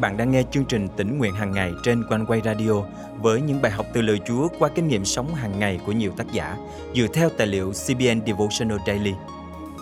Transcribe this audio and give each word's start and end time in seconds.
bạn 0.00 0.16
đang 0.16 0.30
nghe 0.30 0.42
chương 0.50 0.64
trình 0.64 0.88
tỉnh 0.96 1.18
nguyện 1.18 1.34
hàng 1.34 1.52
ngày 1.52 1.72
trên 1.82 2.04
quanh 2.08 2.26
quay 2.26 2.40
radio 2.44 2.72
với 3.20 3.40
những 3.40 3.62
bài 3.62 3.72
học 3.72 3.86
từ 3.92 4.02
lời 4.02 4.20
Chúa 4.26 4.48
qua 4.58 4.68
kinh 4.74 4.88
nghiệm 4.88 5.04
sống 5.04 5.34
hàng 5.34 5.58
ngày 5.58 5.80
của 5.86 5.92
nhiều 5.92 6.12
tác 6.16 6.32
giả 6.32 6.56
dựa 6.94 7.06
theo 7.14 7.28
tài 7.28 7.46
liệu 7.46 7.72
CBN 7.72 8.26
Devotional 8.26 8.78
Daily. 8.86 9.12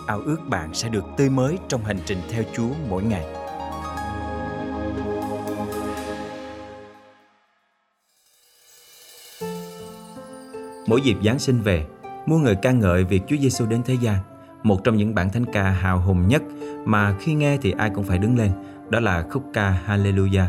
Ao 0.07 0.19
ước 0.19 0.37
bạn 0.49 0.73
sẽ 0.73 0.89
được 0.89 1.03
tươi 1.17 1.29
mới 1.29 1.57
trong 1.67 1.83
hành 1.83 1.99
trình 2.05 2.17
theo 2.29 2.43
Chúa 2.53 2.69
mỗi 2.89 3.03
ngày. 3.03 3.25
Mỗi 10.87 11.01
dịp 11.01 11.15
Giáng 11.23 11.39
sinh 11.39 11.61
về, 11.61 11.85
muôn 12.25 12.43
người 12.43 12.55
ca 12.61 12.71
ngợi 12.71 13.03
việc 13.03 13.21
Chúa 13.27 13.37
Giêsu 13.41 13.65
đến 13.65 13.81
thế 13.85 13.97
gian, 14.01 14.17
một 14.63 14.83
trong 14.83 14.97
những 14.97 15.15
bản 15.15 15.29
thánh 15.29 15.45
ca 15.45 15.63
hào 15.63 16.01
hùng 16.01 16.27
nhất 16.27 16.43
mà 16.85 17.15
khi 17.19 17.33
nghe 17.33 17.57
thì 17.61 17.71
ai 17.71 17.89
cũng 17.89 18.03
phải 18.03 18.17
đứng 18.17 18.37
lên, 18.37 18.51
đó 18.89 18.99
là 18.99 19.25
khúc 19.29 19.43
ca 19.53 19.79
Hallelujah. 19.87 20.45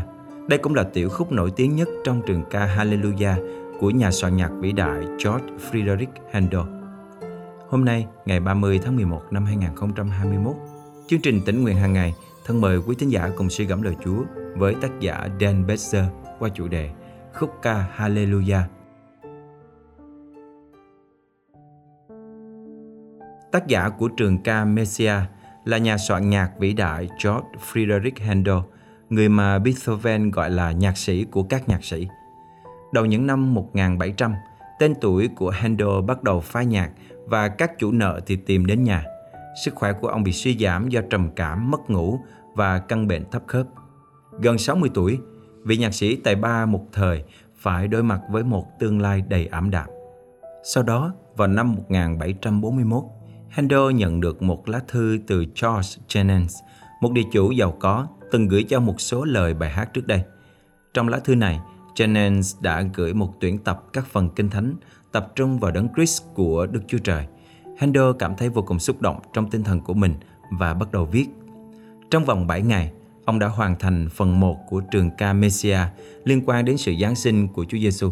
Đây 0.47 0.59
cũng 0.59 0.75
là 0.75 0.83
tiểu 0.83 1.09
khúc 1.09 1.31
nổi 1.31 1.51
tiếng 1.55 1.75
nhất 1.75 1.87
trong 2.03 2.21
trường 2.27 2.43
ca 2.49 2.75
Hallelujah 2.77 3.35
của 3.79 3.89
nhà 3.89 4.11
soạn 4.11 4.35
nhạc 4.35 4.49
vĩ 4.59 4.71
đại 4.71 4.99
George 4.99 5.45
Friedrich 5.71 6.07
Handel. 6.31 6.61
Hôm 7.69 7.85
nay, 7.85 8.05
ngày 8.25 8.39
30 8.39 8.79
tháng 8.83 8.95
11 8.95 9.21
năm 9.31 9.45
2021, 9.45 10.55
chương 11.07 11.21
trình 11.21 11.41
tỉnh 11.45 11.63
nguyện 11.63 11.75
hàng 11.75 11.93
ngày 11.93 12.13
thân 12.45 12.61
mời 12.61 12.77
quý 12.77 12.95
thính 12.99 13.11
giả 13.11 13.29
cùng 13.37 13.49
suy 13.49 13.65
gẫm 13.65 13.81
lời 13.81 13.95
Chúa 14.05 14.23
với 14.55 14.75
tác 14.81 14.99
giả 14.99 15.27
Dan 15.41 15.67
Besser 15.67 16.03
qua 16.39 16.49
chủ 16.49 16.67
đề 16.67 16.89
khúc 17.33 17.49
ca 17.61 17.85
Hallelujah. 17.97 18.61
Tác 23.51 23.67
giả 23.67 23.89
của 23.89 24.07
trường 24.07 24.37
ca 24.43 24.65
Messia 24.65 25.13
là 25.65 25.77
nhà 25.77 25.97
soạn 25.97 26.29
nhạc 26.29 26.51
vĩ 26.59 26.73
đại 26.73 27.09
George 27.23 27.47
Friedrich 27.71 28.25
Handel, 28.25 28.57
người 29.09 29.29
mà 29.29 29.59
Beethoven 29.59 30.31
gọi 30.31 30.49
là 30.49 30.71
nhạc 30.71 30.97
sĩ 30.97 31.23
của 31.23 31.43
các 31.43 31.69
nhạc 31.69 31.83
sĩ. 31.83 32.07
Đầu 32.93 33.05
những 33.05 33.27
năm 33.27 33.53
1700, 33.53 34.33
tên 34.79 34.93
tuổi 35.01 35.29
của 35.35 35.49
Handel 35.49 36.01
bắt 36.07 36.23
đầu 36.23 36.41
phai 36.41 36.65
nhạt 36.65 36.89
và 37.25 37.47
các 37.47 37.79
chủ 37.79 37.91
nợ 37.91 38.19
thì 38.25 38.35
tìm 38.35 38.65
đến 38.65 38.83
nhà. 38.83 39.03
Sức 39.65 39.75
khỏe 39.75 39.93
của 39.93 40.07
ông 40.07 40.23
bị 40.23 40.31
suy 40.31 40.57
giảm 40.57 40.89
do 40.89 41.01
trầm 41.09 41.29
cảm, 41.35 41.71
mất 41.71 41.89
ngủ 41.89 42.19
và 42.55 42.79
căn 42.79 43.07
bệnh 43.07 43.31
thấp 43.31 43.41
khớp. 43.47 43.67
Gần 44.31 44.57
60 44.57 44.89
tuổi, 44.93 45.19
vị 45.63 45.77
nhạc 45.77 45.93
sĩ 45.93 46.15
tài 46.15 46.35
ba 46.35 46.65
một 46.65 46.85
thời 46.93 47.23
phải 47.55 47.87
đối 47.87 48.03
mặt 48.03 48.21
với 48.29 48.43
một 48.43 48.79
tương 48.79 49.01
lai 49.01 49.23
đầy 49.27 49.47
ảm 49.47 49.69
đạm. 49.69 49.89
Sau 50.63 50.83
đó, 50.83 51.13
vào 51.35 51.47
năm 51.47 51.75
1741, 51.75 53.03
Handel 53.49 53.93
nhận 53.93 54.21
được 54.21 54.41
một 54.41 54.69
lá 54.69 54.79
thư 54.87 55.19
từ 55.27 55.45
Charles 55.55 55.97
Jennings, 56.07 56.63
một 57.01 57.11
địa 57.11 57.23
chủ 57.31 57.51
giàu 57.51 57.77
có 57.79 58.07
từng 58.31 58.47
gửi 58.47 58.63
cho 58.63 58.79
một 58.79 59.01
số 59.01 59.25
lời 59.25 59.53
bài 59.53 59.69
hát 59.69 59.93
trước 59.93 60.07
đây. 60.07 60.23
Trong 60.93 61.07
lá 61.07 61.19
thư 61.19 61.35
này, 61.35 61.59
Jennings 61.95 62.61
đã 62.61 62.83
gửi 62.93 63.13
một 63.13 63.33
tuyển 63.39 63.57
tập 63.57 63.83
các 63.93 64.05
phần 64.05 64.29
kinh 64.35 64.49
thánh 64.49 64.75
tập 65.11 65.31
trung 65.35 65.59
vào 65.59 65.71
đấng 65.71 65.87
Christ 65.95 66.23
của 66.33 66.67
Đức 66.71 66.81
Chúa 66.87 66.97
Trời. 66.97 67.25
Handel 67.77 68.11
cảm 68.19 68.35
thấy 68.35 68.49
vô 68.49 68.61
cùng 68.61 68.79
xúc 68.79 69.01
động 69.01 69.19
trong 69.33 69.49
tinh 69.49 69.63
thần 69.63 69.81
của 69.81 69.93
mình 69.93 70.13
và 70.59 70.73
bắt 70.73 70.91
đầu 70.91 71.05
viết. 71.05 71.27
Trong 72.11 72.25
vòng 72.25 72.47
7 72.47 72.61
ngày, 72.61 72.91
ông 73.25 73.39
đã 73.39 73.47
hoàn 73.47 73.79
thành 73.79 74.09
phần 74.09 74.39
1 74.39 74.57
của 74.69 74.81
trường 74.91 75.09
ca 75.17 75.33
Messia 75.33 75.79
liên 76.23 76.43
quan 76.45 76.65
đến 76.65 76.77
sự 76.77 76.93
Giáng 77.01 77.15
sinh 77.15 77.47
của 77.47 77.65
Chúa 77.65 77.77
Giêsu. 77.77 78.11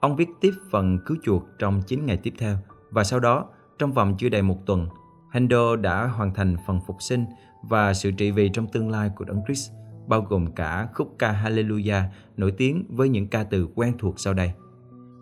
Ông 0.00 0.16
viết 0.16 0.28
tiếp 0.40 0.52
phần 0.70 0.98
cứu 1.06 1.16
chuộc 1.24 1.44
trong 1.58 1.82
9 1.86 2.06
ngày 2.06 2.16
tiếp 2.16 2.34
theo 2.38 2.56
và 2.90 3.04
sau 3.04 3.20
đó 3.20 3.46
trong 3.78 3.92
vòng 3.92 4.14
chưa 4.18 4.28
đầy 4.28 4.42
một 4.42 4.66
tuần, 4.66 4.88
Hendo 5.30 5.76
đã 5.76 6.06
hoàn 6.06 6.34
thành 6.34 6.56
phần 6.66 6.80
phục 6.86 7.02
sinh 7.02 7.24
và 7.62 7.94
sự 7.94 8.10
trị 8.10 8.30
vì 8.30 8.48
trong 8.48 8.66
tương 8.66 8.90
lai 8.90 9.10
của 9.16 9.24
Đấng 9.24 9.40
Christ, 9.46 9.72
bao 10.06 10.20
gồm 10.20 10.52
cả 10.52 10.88
khúc 10.94 11.14
ca 11.18 11.32
Hallelujah 11.44 12.02
nổi 12.36 12.50
tiếng 12.50 12.84
với 12.88 13.08
những 13.08 13.28
ca 13.28 13.44
từ 13.44 13.68
quen 13.74 13.92
thuộc 13.98 14.20
sau 14.20 14.34
đây. 14.34 14.52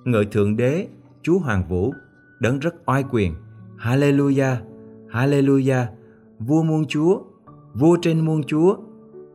Ngợi 0.04 0.24
Thượng 0.24 0.56
Đế, 0.56 0.88
Chúa 1.22 1.38
Hoàng 1.38 1.64
Vũ, 1.68 1.94
Đấng 2.40 2.58
rất 2.58 2.74
oai 2.86 3.04
quyền, 3.10 3.34
Hallelujah, 3.78 4.56
Hallelujah, 5.10 5.86
vua 6.38 6.62
muôn 6.62 6.84
chúa, 6.88 7.22
vua 7.74 7.96
trên 8.02 8.20
muôn 8.20 8.42
chúa, 8.42 8.76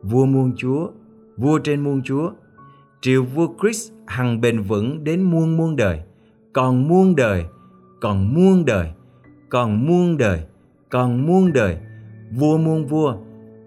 vua 0.02 0.26
muôn 0.26 0.52
chúa, 0.56 0.90
vua 1.36 1.58
trên 1.58 1.80
muôn 1.80 2.02
chúa. 2.02 2.30
Triều 3.00 3.24
vua 3.24 3.48
Christ 3.60 3.92
hằng 4.06 4.40
bền 4.40 4.62
vững 4.62 5.04
đến 5.04 5.22
muôn 5.22 5.56
muôn 5.56 5.76
đời, 5.76 6.00
còn 6.52 6.88
muôn 6.88 7.16
đời, 7.16 7.44
còn 8.00 8.34
muôn 8.34 8.64
đời 8.64 8.92
còn 9.48 9.86
muôn 9.86 10.16
đời, 10.16 10.40
còn 10.90 11.26
muôn 11.26 11.52
đời, 11.52 11.76
vua 12.32 12.58
muôn 12.58 12.86
vua, 12.86 13.16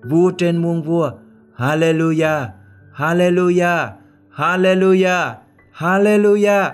vua 0.03 0.31
trên 0.38 0.58
muôn 0.58 0.84
vua. 0.84 1.12
Hallelujah, 1.56 2.47
Hallelujah, 2.94 3.90
Hallelujah, 4.36 5.36
Hallelujah. 5.74 6.72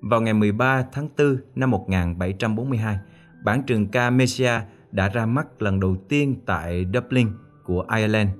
Vào 0.00 0.20
ngày 0.20 0.34
13 0.34 0.84
tháng 0.92 1.08
4 1.18 1.36
năm 1.54 1.70
1742, 1.70 2.98
bản 3.44 3.62
trường 3.62 3.86
ca 3.86 4.10
Messia 4.10 4.60
đã 4.92 5.08
ra 5.08 5.26
mắt 5.26 5.62
lần 5.62 5.80
đầu 5.80 5.96
tiên 6.08 6.36
tại 6.46 6.86
Dublin 6.94 7.28
của 7.64 7.84
Ireland 7.96 8.30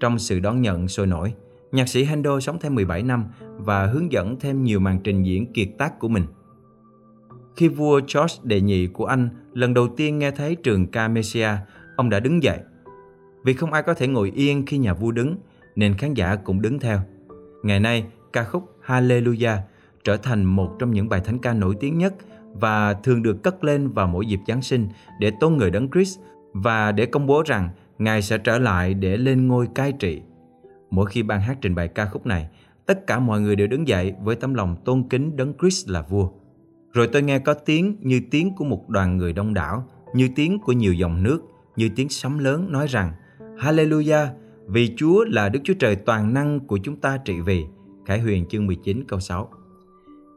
trong 0.00 0.18
sự 0.18 0.40
đón 0.40 0.62
nhận 0.62 0.88
sôi 0.88 1.06
nổi. 1.06 1.34
Nhạc 1.72 1.88
sĩ 1.88 2.04
Handel 2.04 2.40
sống 2.40 2.58
thêm 2.60 2.74
17 2.74 3.02
năm 3.02 3.24
và 3.40 3.86
hướng 3.86 4.12
dẫn 4.12 4.36
thêm 4.40 4.64
nhiều 4.64 4.80
màn 4.80 5.00
trình 5.04 5.22
diễn 5.22 5.52
kiệt 5.52 5.68
tác 5.78 5.98
của 5.98 6.08
mình. 6.08 6.24
Khi 7.56 7.68
vua 7.68 8.00
George 8.14 8.34
đệ 8.42 8.60
nhị 8.60 8.86
của 8.86 9.06
Anh 9.06 9.28
lần 9.52 9.74
đầu 9.74 9.88
tiên 9.88 10.18
nghe 10.18 10.30
thấy 10.30 10.54
trường 10.54 10.86
ca 10.86 11.08
Messia, 11.08 11.48
ông 11.96 12.10
đã 12.10 12.20
đứng 12.20 12.42
dậy. 12.42 12.58
Vì 13.44 13.54
không 13.54 13.72
ai 13.72 13.82
có 13.82 13.94
thể 13.94 14.08
ngồi 14.08 14.32
yên 14.34 14.66
khi 14.66 14.78
nhà 14.78 14.94
vua 14.94 15.10
đứng, 15.10 15.36
nên 15.76 15.94
khán 15.94 16.14
giả 16.14 16.36
cũng 16.36 16.62
đứng 16.62 16.78
theo. 16.78 16.98
Ngày 17.62 17.80
nay, 17.80 18.04
ca 18.32 18.44
khúc 18.44 18.78
Hallelujah 18.86 19.58
trở 20.04 20.16
thành 20.16 20.44
một 20.44 20.76
trong 20.78 20.90
những 20.90 21.08
bài 21.08 21.20
thánh 21.24 21.38
ca 21.38 21.52
nổi 21.52 21.76
tiếng 21.80 21.98
nhất 21.98 22.14
và 22.52 22.94
thường 22.94 23.22
được 23.22 23.42
cất 23.42 23.64
lên 23.64 23.88
vào 23.88 24.06
mỗi 24.06 24.26
dịp 24.26 24.40
Giáng 24.46 24.62
sinh 24.62 24.88
để 25.20 25.32
tôn 25.40 25.56
người 25.56 25.70
Đấng 25.70 25.90
Christ 25.90 26.18
và 26.52 26.92
để 26.92 27.06
công 27.06 27.26
bố 27.26 27.42
rằng 27.46 27.68
Ngài 27.98 28.22
sẽ 28.22 28.38
trở 28.38 28.58
lại 28.58 28.94
để 28.94 29.16
lên 29.16 29.48
ngôi 29.48 29.68
cai 29.74 29.92
trị. 29.92 30.22
Mỗi 30.90 31.06
khi 31.06 31.22
ban 31.22 31.40
hát 31.40 31.58
trình 31.60 31.74
bày 31.74 31.88
ca 31.88 32.06
khúc 32.06 32.26
này, 32.26 32.48
tất 32.86 33.06
cả 33.06 33.18
mọi 33.18 33.40
người 33.40 33.56
đều 33.56 33.66
đứng 33.66 33.88
dậy 33.88 34.14
với 34.22 34.36
tấm 34.36 34.54
lòng 34.54 34.76
tôn 34.84 35.08
kính 35.08 35.36
Đấng 35.36 35.52
Christ 35.60 35.88
là 35.88 36.02
vua. 36.02 36.30
Rồi 36.94 37.08
tôi 37.12 37.22
nghe 37.22 37.38
có 37.38 37.54
tiếng 37.54 37.96
như 38.00 38.20
tiếng 38.30 38.54
của 38.54 38.64
một 38.64 38.88
đoàn 38.88 39.16
người 39.16 39.32
đông 39.32 39.54
đảo, 39.54 39.88
như 40.14 40.28
tiếng 40.36 40.58
của 40.58 40.72
nhiều 40.72 40.92
dòng 40.92 41.22
nước, 41.22 41.40
như 41.76 41.88
tiếng 41.96 42.08
sấm 42.08 42.38
lớn 42.38 42.72
nói 42.72 42.86
rằng 42.86 43.12
Hallelujah, 43.38 44.26
vì 44.66 44.94
Chúa 44.96 45.24
là 45.24 45.48
Đức 45.48 45.60
Chúa 45.64 45.74
Trời 45.74 45.96
toàn 45.96 46.34
năng 46.34 46.60
của 46.60 46.78
chúng 46.82 46.96
ta 46.96 47.16
trị 47.16 47.40
vì. 47.40 47.64
Khải 48.06 48.20
huyền 48.20 48.46
chương 48.48 48.66
19 48.66 49.04
câu 49.08 49.20
6 49.20 49.48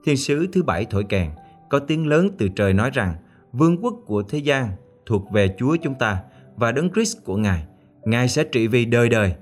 Thiên 0.04 0.18
sứ 0.18 0.48
thứ 0.52 0.64
bảy 0.64 0.86
thổi 0.86 1.04
kèn, 1.04 1.32
có 1.70 1.80
tiếng 1.80 2.08
lớn 2.08 2.30
từ 2.38 2.48
trời 2.48 2.74
nói 2.74 2.90
rằng 2.94 3.16
Vương 3.52 3.78
quốc 3.78 3.96
của 4.06 4.24
thế 4.24 4.38
gian 4.38 4.70
thuộc 5.06 5.32
về 5.32 5.56
Chúa 5.58 5.76
chúng 5.76 5.96
ta 5.96 6.24
và 6.56 6.72
Đấng 6.72 6.90
Christ 6.94 7.18
của 7.24 7.38
Ngài. 7.38 7.66
Ngài 8.06 8.28
sẽ 8.28 8.44
trị 8.44 8.68
vì 8.68 8.86
đời 8.86 9.10
đời. 9.10 9.34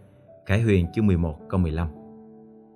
Khải 0.45 0.61
huyền 0.61 0.85
chương 0.95 1.07
11 1.07 1.39
câu 1.49 1.59
15 1.59 1.87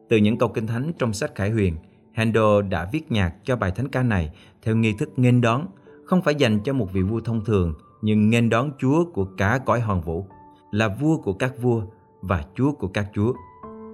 Từ 0.09 0.17
những 0.17 0.37
câu 0.37 0.49
kinh 0.49 0.67
thánh 0.67 0.91
trong 0.99 1.13
sách 1.13 1.35
Khải 1.35 1.49
huyền, 1.49 1.75
Handel 2.13 2.61
đã 2.69 2.89
viết 2.91 3.11
nhạc 3.11 3.35
cho 3.43 3.55
bài 3.55 3.71
thánh 3.71 3.87
ca 3.87 4.03
này 4.03 4.31
theo 4.61 4.75
nghi 4.75 4.93
thức 4.93 5.09
nghênh 5.19 5.41
đón, 5.41 5.67
không 6.05 6.21
phải 6.21 6.35
dành 6.35 6.59
cho 6.63 6.73
một 6.73 6.93
vị 6.93 7.01
vua 7.01 7.19
thông 7.19 7.45
thường, 7.45 7.73
nhưng 8.01 8.29
nghênh 8.29 8.49
đón 8.49 8.71
Chúa 8.77 9.05
của 9.13 9.25
cả 9.25 9.59
cõi 9.65 9.79
hoàng 9.79 10.01
vũ, 10.01 10.25
là 10.71 10.87
vua 10.87 11.17
của 11.17 11.33
các 11.33 11.53
vua 11.61 11.83
và 12.21 12.43
Chúa 12.55 12.71
của 12.71 12.87
các 12.87 13.07
chúa. 13.13 13.33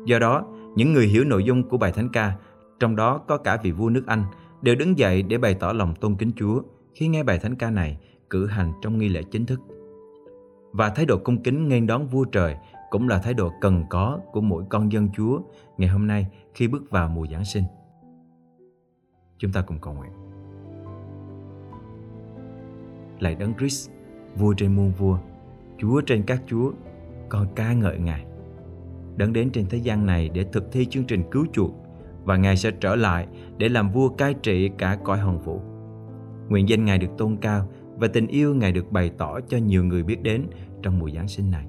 Do 0.06 0.20
đó, 0.20 0.44
những 0.76 0.94
người 0.94 1.08
hiểu 1.08 1.24
nội 1.24 1.44
dung 1.44 1.70
của 1.70 1.78
bài 1.78 1.92
thánh 1.92 2.09
ca, 2.09 2.34
trong 2.80 2.96
đó 2.96 3.18
có 3.18 3.38
cả 3.38 3.58
vị 3.64 3.72
vua 3.72 3.90
nước 3.90 4.03
Anh, 4.08 4.24
đều 4.62 4.76
đứng 4.76 4.97
dậy 4.97 5.22
để 5.22 5.38
bày 5.38 5.53
tỏ 5.53 5.74
lòng 5.74 5.96
tôn 5.96 6.16
kính 6.16 6.32
Chúa 6.36 6.62
khi 6.94 7.08
nghe 7.08 7.24
bài 7.24 7.40
thánh 7.40 7.56
ca 7.56 7.70
này 7.70 7.97
cử 8.30 8.47
hành 8.47 8.74
trong 8.82 8.97
nghi 8.97 9.09
lễ 9.09 9.24
chính 9.24 9.46
thức. 9.46 9.62
Và 10.72 10.90
thái 10.90 11.06
độ 11.06 11.17
cung 11.17 11.44
kính 11.44 11.67
nghênh 11.67 11.88
đón 11.88 12.08
vua 12.08 12.26
trời 12.26 12.56
cũng 12.90 13.08
là 13.08 13.20
thái 13.20 13.34
độ 13.34 13.52
cần 13.62 13.84
có 13.90 14.20
của 14.32 14.41
mỗi 14.41 14.64
con 14.70 14.91
dân 14.91 15.09
Chúa 15.17 15.40
ngày 15.78 15.90
hôm 15.90 16.08
nay 16.08 16.28
khi 16.53 16.67
bước 16.67 16.91
vào 16.91 17.09
mùa 17.09 17.28
Giáng 17.32 17.46
sinh. 17.46 17.64
Chúng 19.37 19.52
ta 19.52 19.61
cùng 19.61 19.79
cầu 19.79 19.93
nguyện. 19.93 20.11
Lạy 23.20 23.35
Đấng 23.35 23.53
Christ, 23.53 23.90
vua 24.35 24.53
trên 24.53 24.76
muôn 24.76 24.91
vua, 24.91 25.17
Chúa 25.78 26.02
trên 26.02 26.23
các 26.23 26.41
chúa, 26.47 26.72
con 27.29 27.47
ca 27.55 27.73
ngợi 27.73 27.99
Ngài. 27.99 28.26
Đấng 29.17 29.34
đến 29.34 29.49
trên 29.52 29.66
thế 29.70 29.78
gian 29.78 30.05
này 30.05 30.29
để 30.29 30.46
thực 30.52 30.72
thi 30.72 30.85
chương 30.85 31.03
trình 31.03 31.23
cứu 31.32 31.46
chuộc 31.53 31.72
và 32.23 32.37
Ngài 32.37 32.58
sẽ 32.58 32.72
trở 32.79 32.96
lại 32.96 33.28
để 33.58 33.70
làm 33.70 33.91
vua 33.91 34.09
cai 34.09 34.34
trị 34.34 34.70
cả 34.78 34.97
cõi 35.03 35.20
hồng 35.20 35.41
vũ. 35.41 35.61
Nguyện 36.49 36.70
danh 36.70 36.85
Ngài 36.85 36.97
được 36.97 37.17
tôn 37.17 37.38
cao 37.38 37.67
và 37.96 38.08
tình 38.08 38.28
yêu 38.28 38.55
Ngài 38.55 38.72
được 38.72 38.91
bày 38.91 39.11
tỏ 39.17 39.40
cho 39.47 39.58
nhiều 39.58 39.84
người 39.84 40.03
biết 40.03 40.23
đến 40.23 40.47
trong 40.81 40.99
mùa 40.99 41.09
Giáng 41.09 41.28
sinh 41.28 41.52
này. 41.52 41.67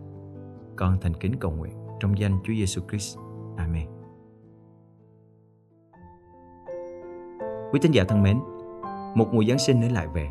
Con 0.76 0.98
thành 1.00 1.14
kính 1.14 1.32
cầu 1.40 1.50
nguyện 1.50 1.72
trong 2.00 2.19
danh 2.19 2.38
Chúa 2.44 2.54
Giêsu 2.54 2.82
Christ. 2.88 3.19
Amen. 3.56 3.95
Quý 7.76 7.81
thính 7.81 7.94
giả 7.94 8.05
thân 8.05 8.23
mến, 8.23 8.38
một 9.14 9.34
mùa 9.34 9.44
Giáng 9.44 9.58
sinh 9.58 9.81
nữa 9.81 9.88
lại 9.90 10.06
về. 10.14 10.28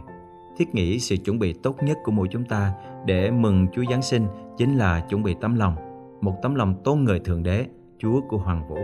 Thiết 0.58 0.76
nghĩ 0.76 1.00
sự 1.00 1.18
chuẩn 1.18 1.40
bị 1.40 1.54
tốt 1.54 1.76
nhất 1.84 1.98
của 2.04 2.12
mỗi 2.12 2.28
chúng 2.32 2.44
ta 2.44 2.74
để 3.06 3.32
mừng 3.32 3.68
Chúa 3.74 3.84
Giáng 3.90 4.02
sinh 4.02 4.28
chính 4.58 4.78
là 4.78 5.00
chuẩn 5.00 5.24
bị 5.24 5.36
tấm 5.42 5.56
lòng, 5.56 5.76
một 6.22 6.34
tấm 6.42 6.56
lòng 6.56 6.76
tôn 6.84 7.04
người 7.04 7.20
Thượng 7.20 7.44
Đế, 7.44 7.66
Chúa 8.00 8.22
của 8.30 8.38
Hoàng 8.38 8.68
Vũ. 8.70 8.78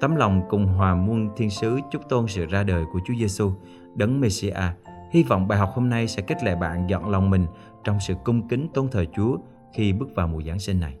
Tấm 0.00 0.16
lòng 0.16 0.42
cùng 0.48 0.66
hòa 0.66 0.94
muôn 0.94 1.28
thiên 1.36 1.50
sứ 1.50 1.78
chúc 1.90 2.08
tôn 2.08 2.26
sự 2.28 2.46
ra 2.46 2.62
đời 2.62 2.84
của 2.92 3.00
Chúa 3.06 3.14
Giêsu, 3.18 3.52
đấng 3.94 4.20
Messiah. 4.20 4.72
Hy 5.10 5.22
vọng 5.22 5.48
bài 5.48 5.58
học 5.58 5.70
hôm 5.74 5.88
nay 5.88 6.08
sẽ 6.08 6.22
kết 6.22 6.44
lại 6.44 6.56
bạn 6.56 6.90
dọn 6.90 7.10
lòng 7.10 7.30
mình 7.30 7.46
trong 7.84 8.00
sự 8.00 8.14
cung 8.24 8.48
kính 8.48 8.68
tôn 8.74 8.88
thờ 8.88 9.04
Chúa 9.16 9.36
khi 9.72 9.92
bước 9.92 10.08
vào 10.14 10.28
mùa 10.28 10.42
Giáng 10.42 10.58
sinh 10.58 10.80
này. 10.80 10.96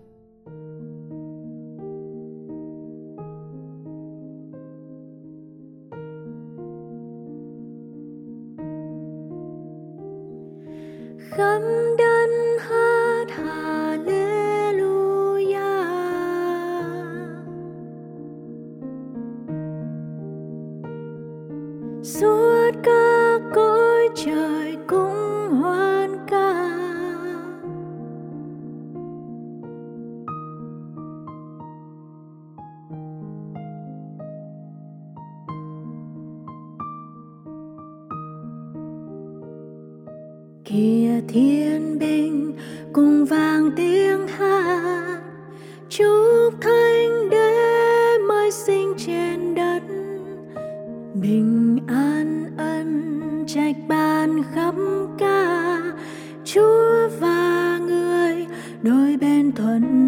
Suốt 22.06 22.70
các 22.82 23.40
cõi 23.54 24.08
trời 24.14 24.76
cũng 24.86 25.50
hoan 25.50 26.16
ca. 26.26 26.52
Kia 40.64 41.20
thiên 41.28 41.98
binh, 41.98 42.52
cùng 42.92 43.24
vang 43.24 43.70
tiếng 43.76 44.28
hát. 44.28 45.20
Chúc 45.88 46.54
thánh 46.60 47.30
đế 47.30 48.18
mới 48.28 48.50
sinh 48.50 48.94
trên 48.98 49.54
đất. 49.54 49.82
Bình 51.14 51.75
trạch 53.46 53.76
ban 53.88 54.42
khắp 54.54 54.74
ca. 55.18 55.78
Chúa 56.44 57.08
và 57.20 57.78
người 57.86 58.46
đôi 58.82 59.16
bên 59.20 59.52
thuận 59.52 60.05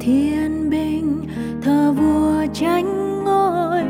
thiên 0.00 0.70
binh, 0.70 1.28
thờ 1.62 1.92
vua 1.92 2.46
tranh 2.54 3.24
ngôi, 3.24 3.82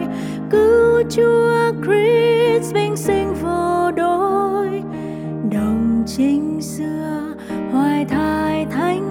cứu 0.50 1.02
chúa 1.10 1.72
Christ 1.84 2.74
vinh 2.74 2.96
sinh 2.96 3.34
vô 3.42 3.90
đối 3.96 4.82
đồng 5.52 6.04
chính 6.06 6.60
xưa, 6.60 7.34
hoài 7.72 8.04
thai 8.04 8.66
thánh 8.70 9.05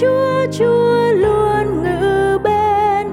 chúa 0.00 0.46
chúa 0.58 1.12
luôn 1.12 1.82
ngự 1.82 2.38
bên. 2.42 3.06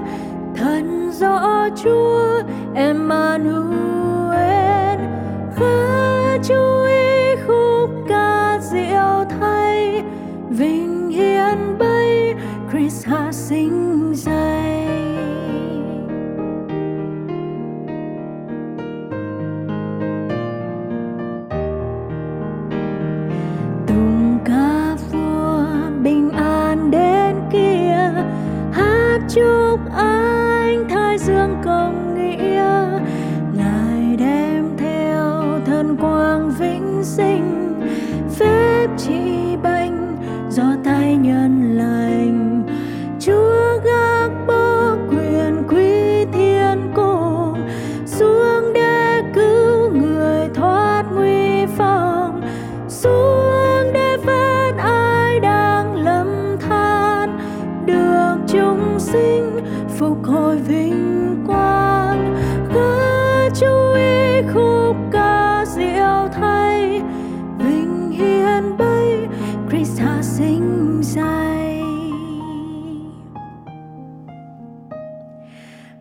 Thần 0.56 1.10
rõ 1.12 1.68
chúa, 1.84 2.42
Emmanuel. 2.74 4.38
Khá 5.56 6.38
chú 6.42 6.82
ý 6.82 7.36
khúc 7.46 7.90
ca 8.08 8.58
diệu 8.62 9.24
thay. 9.40 10.02
Vinh 10.50 11.10
hiền 11.10 11.78
bay 11.78 12.34
Christ 12.72 13.06
hạ 13.06 13.32
sinh 13.32 13.87
chúc 29.28 29.80
anh 29.92 30.88
thái 30.88 31.18
dương 31.18 31.56
công 31.64 32.14
nghĩa 32.14 33.00
ngài 33.56 34.16
đem 34.16 34.76
theo 34.78 35.60
thần 35.66 35.96
quang 35.96 36.50
vĩnh 36.58 37.04
sinh, 37.04 37.74
phép 38.38 38.86
chỉ 38.96 39.37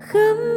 khắp 0.08 0.57